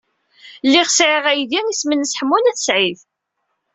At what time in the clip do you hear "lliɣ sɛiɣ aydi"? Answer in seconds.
0.67-1.61